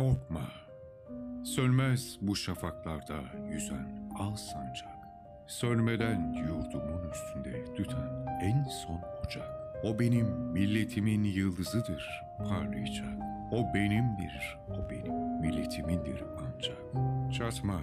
Korkma. 0.00 0.48
Sönmez 1.44 2.18
bu 2.20 2.36
şafaklarda 2.36 3.20
yüzen 3.52 4.10
al 4.18 4.36
sancak. 4.36 4.98
Sönmeden 5.46 6.32
yurdumun 6.32 7.10
üstünde 7.10 7.74
tüten 7.74 8.26
en 8.42 8.62
son 8.62 9.00
ocak. 9.26 9.48
O 9.84 9.98
benim 9.98 10.26
milletimin 10.26 11.24
yıldızıdır 11.24 12.22
parlayacak. 12.38 13.18
O 13.52 13.74
benimdir, 13.74 14.58
o 14.68 14.90
benim 14.90 15.40
milletimindir 15.40 16.24
ancak. 16.38 16.78
Çatma, 17.32 17.80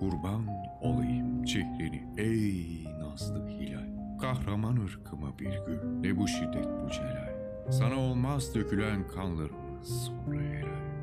kurban 0.00 0.46
olayım 0.80 1.44
çehreni 1.44 2.08
ey 2.16 2.84
nazlı 2.98 3.48
hilal. 3.48 4.18
Kahraman 4.20 4.76
ırkıma 4.76 5.38
bir 5.38 5.60
gül, 5.66 5.82
ne 6.00 6.16
bu 6.16 6.28
şiddet 6.28 6.68
bu 6.84 6.90
celal. 6.90 7.36
Sana 7.70 7.96
olmaz 7.96 8.54
dökülen 8.54 9.08
kanlarımız 9.08 10.04
sonra 10.04 10.40
helal. 10.40 10.95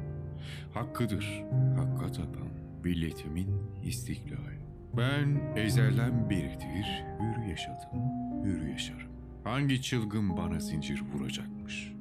Hakkıdır, 0.73 1.43
hakka 1.75 2.11
tapan 2.11 2.49
milletimin 2.83 3.49
istiklal. 3.83 4.53
Ben 4.97 5.41
ezelden 5.55 6.29
beridir 6.29 7.03
hür 7.19 7.49
yaşadım, 7.49 8.01
hür 8.43 8.67
yaşarım. 8.67 9.11
Hangi 9.43 9.81
çılgın 9.81 10.37
bana 10.37 10.59
zincir 10.59 11.01
vuracakmış? 11.01 11.93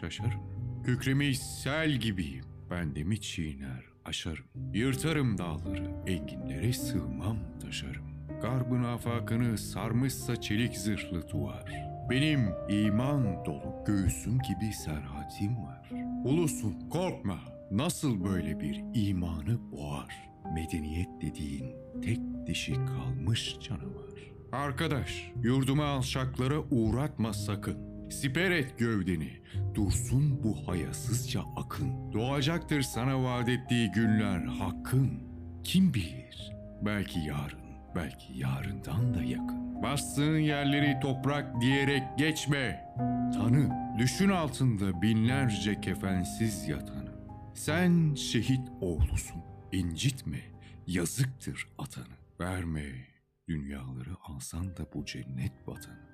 Şaşarım. 0.00 0.40
Kükremiş 0.84 1.38
sel 1.38 1.90
gibiyim. 1.90 2.44
Ben 2.70 2.94
de 2.94 3.04
mi 3.04 3.20
çiğner, 3.20 3.84
aşarım. 4.04 4.44
Yırtarım 4.74 5.38
dağları, 5.38 5.90
enginlere 6.06 6.72
sığmam 6.72 7.36
taşarım. 7.62 8.04
Garbın 8.42 8.84
afakını 8.84 9.58
sarmışsa 9.58 10.40
çelik 10.40 10.76
zırhlı 10.76 11.28
duvar. 11.28 11.88
Benim 12.10 12.40
iman 12.68 13.44
dolu 13.44 13.84
göğsüm 13.86 14.38
gibi 14.38 14.72
serhatim 14.72 15.56
var. 15.56 15.90
Ulusun 16.24 16.88
korkma, 16.90 17.38
nasıl 17.70 18.24
böyle 18.24 18.60
bir 18.60 18.84
imanı 18.94 19.72
boğar? 19.72 20.28
Medeniyet 20.54 21.08
dediğin 21.20 21.76
tek 22.02 22.20
dişi 22.46 22.72
kalmış 22.72 23.56
canavar. 23.60 24.32
Arkadaş, 24.52 25.32
yurduma 25.42 25.84
alçaklara 25.84 26.60
uğratma 26.70 27.32
sakın. 27.32 28.10
Siper 28.10 28.50
et 28.50 28.78
gövdeni, 28.78 29.30
dursun 29.74 30.42
bu 30.44 30.68
hayasızca 30.68 31.42
akın. 31.56 32.12
Doğacaktır 32.12 32.82
sana 32.82 33.24
vaat 33.24 33.48
ettiği 33.48 33.90
günler 33.90 34.44
hakkın. 34.44 35.10
Kim 35.64 35.94
bilir, 35.94 36.52
belki 36.82 37.20
yarın, 37.20 37.67
belki 37.98 38.38
yarından 38.38 39.14
da 39.14 39.22
yakın. 39.22 39.82
Bastığın 39.82 40.38
yerleri 40.38 41.00
toprak 41.00 41.60
diyerek 41.60 42.02
geçme. 42.18 42.94
Tanı, 43.34 43.70
düşün 43.98 44.28
altında 44.28 45.02
binlerce 45.02 45.80
kefensiz 45.80 46.68
yatanı. 46.68 47.12
Sen 47.54 48.14
şehit 48.14 48.68
oğlusun, 48.80 49.42
incitme, 49.72 50.40
yazıktır 50.86 51.68
atanı. 51.78 52.18
Verme, 52.40 52.84
dünyaları 53.48 54.10
alsan 54.24 54.76
da 54.76 54.86
bu 54.94 55.04
cennet 55.04 55.68
vatanı. 55.68 56.08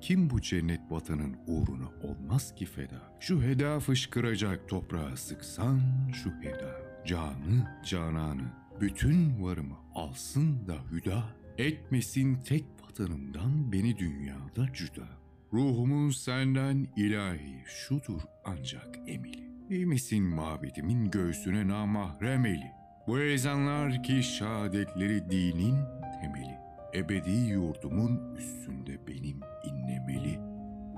Kim 0.00 0.30
bu 0.30 0.40
cennet 0.40 0.80
vatanın 0.90 1.36
uğruna 1.46 1.88
olmaz 2.02 2.54
ki 2.54 2.66
feda? 2.66 3.16
Şu 3.20 3.42
heda 3.42 3.80
fışkıracak 3.80 4.68
toprağa 4.68 5.16
sıksan 5.16 5.80
şu 6.12 6.30
heda. 6.30 6.82
Canı, 7.06 7.80
cananı, 7.84 8.61
bütün 8.80 9.42
varımı 9.44 9.76
alsın 9.94 10.66
da 10.66 10.76
hüda. 10.92 11.24
Etmesin 11.58 12.34
tek 12.36 12.64
vatanımdan 12.82 13.72
beni 13.72 13.98
dünyada 13.98 14.72
cüda. 14.72 15.08
Ruhumun 15.52 16.10
senden 16.10 16.88
ilahi 16.96 17.64
şudur 17.66 18.20
ancak 18.44 18.98
emili. 19.06 19.52
İyi 19.70 19.86
misin 19.86 20.24
mabedimin 20.24 21.10
göğsüne 21.10 21.68
namahrem 21.68 22.46
eli? 22.46 22.70
Bu 23.06 23.20
ezanlar 23.20 24.02
ki 24.02 24.22
şehadetleri 24.22 25.30
dinin 25.30 25.76
temeli. 26.20 26.58
Ebedi 26.94 27.30
yurdumun 27.30 28.36
üstünde 28.36 29.06
benim. 29.06 29.21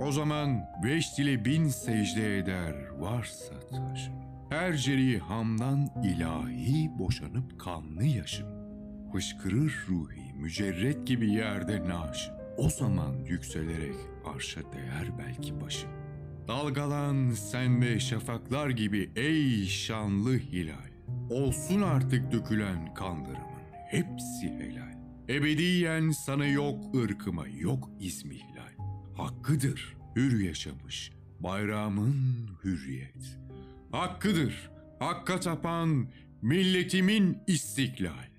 O 0.05 0.13
zaman 0.13 0.71
beş 0.83 1.19
dile 1.19 1.45
bin 1.45 1.69
secde 1.69 2.39
eder 2.39 2.75
varsa 2.99 3.61
taşım. 3.61 4.15
Her 4.51 4.77
ceri 4.77 5.19
hamdan 5.19 5.91
ilahi 6.05 6.91
boşanıp 6.99 7.61
kanlı 7.61 8.05
yaşım. 8.05 8.47
Fışkırır 9.13 9.85
ruhi 9.89 10.33
mücerret 10.35 11.07
gibi 11.07 11.31
yerde 11.31 11.89
naşım. 11.89 12.35
O 12.57 12.69
zaman 12.71 13.15
yükselerek 13.27 13.97
arşa 14.35 14.61
değer 14.61 15.19
belki 15.19 15.61
başım. 15.61 15.91
Dalgalan 16.49 17.31
sen 17.31 17.83
de 17.83 18.01
şafaklar 18.01 18.71
gibi 18.71 19.11
ey 19.17 19.67
şanlı 19.67 20.39
hilal. 20.39 20.91
Olsun 21.31 21.83
artık 21.83 22.33
dökülen 22.33 22.95
kanlarımın 22.95 23.65
hepsi 23.91 24.49
helal. 24.59 24.95
Ebediyen 25.29 26.11
sana 26.11 26.47
yok 26.47 26.95
ırkıma 26.95 27.47
yok 27.49 27.91
izmihlal. 28.01 28.55
Hakkıdır 29.17 29.97
hür 30.17 30.41
yaşamış 30.41 31.13
bayrağımın 31.41 32.49
hürriyet. 32.65 33.39
Hakkıdır 33.93 34.71
hakka 34.99 35.41
tapan 35.41 36.09
milletimin 36.43 37.39
istiklal. 37.47 38.34